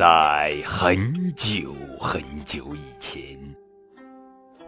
[0.00, 3.38] 在很久很久以前，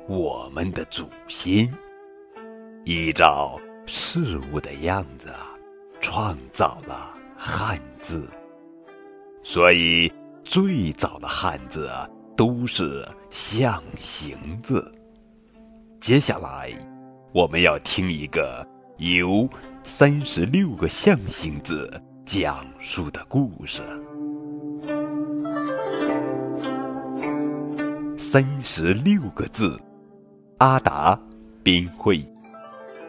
[0.07, 1.67] 我们的祖先
[2.85, 5.33] 依照事物的样子
[6.03, 8.29] 创造了汉字，
[9.43, 10.13] 所以
[10.45, 11.91] 最早的汉字
[12.37, 14.95] 都是象形字。
[15.99, 16.71] 接下来，
[17.33, 18.69] 我们要听一个
[18.99, 19.49] 由
[19.83, 21.91] 三十六个象形字
[22.27, 23.81] 讲述的故事。
[28.23, 29.77] 三十六个字，
[30.59, 31.19] 阿达
[31.61, 32.25] 编绘，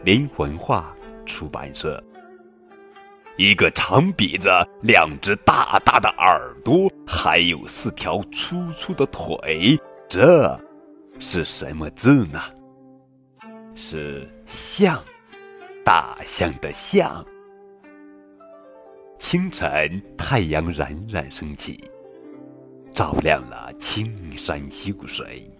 [0.02, 0.92] 连环画
[1.24, 2.02] 出版社。
[3.36, 4.50] 一个长鼻子，
[4.82, 9.78] 两只大大的耳朵，还有四条粗粗的腿，
[10.08, 10.60] 这
[11.20, 12.40] 是什么字呢？
[13.76, 15.00] 是象，
[15.84, 17.24] 大象的象。
[19.16, 21.88] 清晨，太阳冉冉升起。
[22.94, 25.50] 照亮了青山秀水，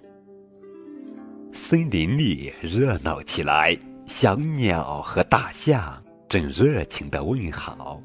[1.52, 3.77] 森林里热闹起来。
[4.06, 8.00] 小鸟和大象正热情的问好。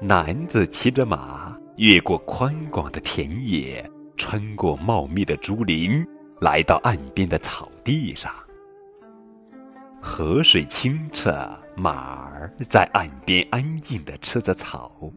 [0.00, 6.06] 男子骑着马，越过宽广的田野，穿过茂密的竹林，
[6.40, 8.30] 来到岸边的草地上。
[10.00, 11.32] 河水清澈，
[11.74, 15.10] 马儿在岸边安静的吃着草。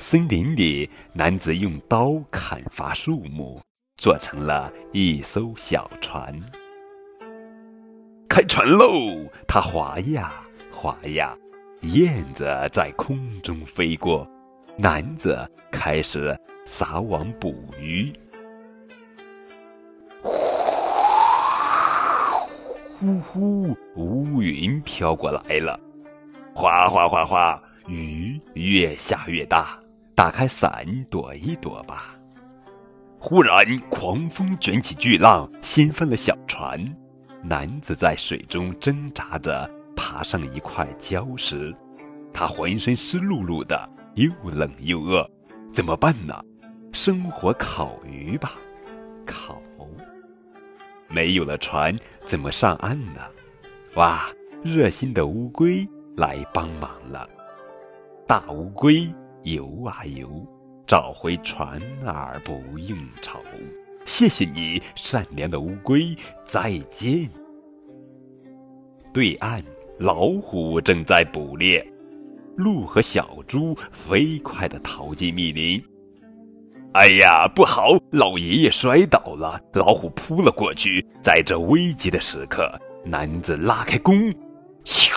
[0.00, 3.60] 森林里，男子用刀砍伐树木，
[3.98, 6.34] 做成了一艘小船。
[8.26, 9.30] 开船喽！
[9.46, 10.32] 他划呀
[10.72, 11.36] 划呀，
[11.82, 14.26] 燕子在空中飞过，
[14.78, 16.34] 男子开始
[16.64, 18.10] 撒网捕鱼。
[22.98, 25.78] 呼呼，乌云飘过来了，
[26.54, 29.78] 哗哗哗哗，雨越下越大。
[30.20, 32.14] 打开伞躲一躲吧。
[33.18, 36.78] 忽然，狂风卷起巨浪，掀翻了小船。
[37.42, 39.66] 男子在水中挣扎着
[39.96, 41.74] 爬上一块礁石，
[42.34, 45.26] 他浑身湿漉漉的，又冷又饿，
[45.72, 46.38] 怎么办呢？
[46.92, 48.52] 生火烤鱼吧。
[49.24, 49.58] 烤。
[51.08, 53.22] 没有了船，怎么上岸呢？
[53.94, 54.28] 哇！
[54.62, 57.26] 热心的乌龟来帮忙了。
[58.26, 59.10] 大乌龟。
[59.42, 60.46] 游啊游，
[60.86, 63.38] 找回船儿不用愁。
[64.04, 67.28] 谢谢你，善良的乌龟，再见。
[69.12, 69.62] 对岸，
[69.98, 71.86] 老虎正在捕猎，
[72.56, 75.82] 鹿和小猪飞快地逃进密林。
[76.92, 77.96] 哎呀，不好！
[78.10, 81.06] 老爷爷摔倒了，老虎扑了过去。
[81.22, 82.68] 在这危急的时刻，
[83.04, 84.32] 男子拉开弓，
[84.84, 85.12] 咻，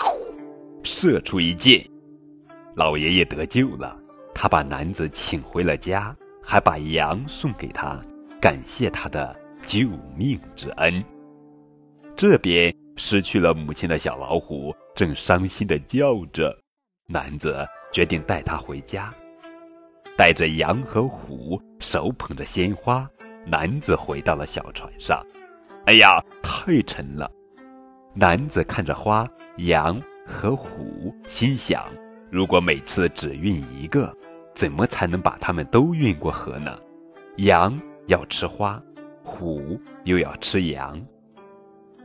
[0.84, 1.84] 射出一箭，
[2.76, 3.98] 老爷爷得救了。
[4.34, 7.98] 他把男子请回了家，还把羊送给他，
[8.40, 11.02] 感谢他的救命之恩。
[12.16, 16.54] 这边失去了母亲的小老虎正伤心的叫着，
[17.06, 19.12] 男子决定带他回家。
[20.16, 23.08] 带着羊和虎，手捧着鲜花，
[23.46, 25.24] 男子回到了小船上。
[25.86, 27.30] 哎呀，太沉了！
[28.14, 31.84] 男子看着花、羊和虎，心想：
[32.30, 34.14] 如果每次只运一个。
[34.54, 36.78] 怎么才能把它们都运过河呢？
[37.38, 38.80] 羊要吃花，
[39.24, 41.00] 虎又要吃羊。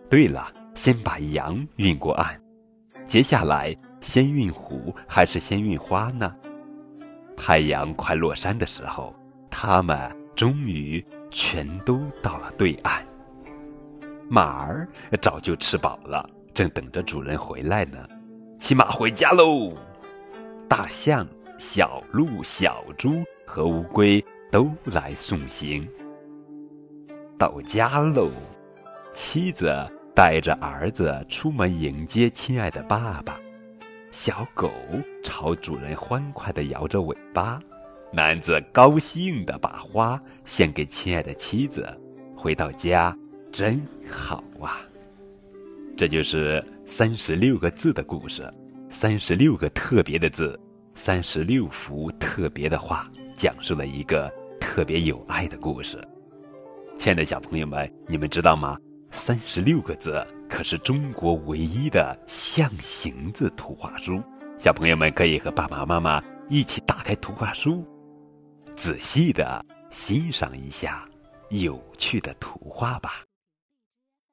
[0.10, 2.42] 对了，先把羊运过岸，
[3.06, 6.36] 接下来先运虎还是先运花呢？
[7.38, 9.16] 太阳快落山的时候，
[9.52, 13.06] 它们终于全都到了对岸。
[14.28, 14.88] 马儿
[15.22, 17.98] 早就吃饱了，正等着主人回来呢。
[18.60, 19.74] 骑马回家喽！
[20.68, 21.28] 大象。
[21.60, 25.86] 小鹿、小猪和乌龟都来送行。
[27.38, 28.32] 到家喽，
[29.14, 29.70] 妻子
[30.16, 33.38] 带着儿子出门迎接亲爱的爸爸。
[34.10, 34.72] 小狗
[35.22, 37.62] 朝主人欢快地摇着尾巴。
[38.14, 41.86] 男子高兴地把花献给亲爱的妻子。
[42.38, 43.16] 回到家
[43.52, 44.80] 真好啊！
[45.98, 48.50] 这就是三十六个字的故事，
[48.90, 50.58] 三十六个特别的字。
[51.00, 54.30] 三十六幅特别的画，讲述了一个
[54.60, 55.98] 特别有爱的故事。
[56.98, 58.78] 亲爱的小朋友们，你们知道吗？
[59.10, 64.22] 三十六个字可是中国唯一的象形字图画书。
[64.58, 67.82] 小朋友们可以和爸爸妈妈一起打开图画书，
[68.76, 71.08] 仔细的欣赏一下
[71.48, 73.24] 有趣的图画吧。